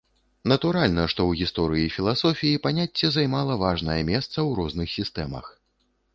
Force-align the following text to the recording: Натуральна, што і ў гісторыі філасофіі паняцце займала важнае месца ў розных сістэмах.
Натуральна, 0.51 1.03
што 1.11 1.21
і 1.23 1.25
ў 1.31 1.41
гісторыі 1.41 1.91
філасофіі 1.97 2.61
паняцце 2.65 3.07
займала 3.19 3.59
важнае 3.67 4.01
месца 4.11 4.35
ў 4.47 4.61
розных 4.63 4.89
сістэмах. 4.97 5.45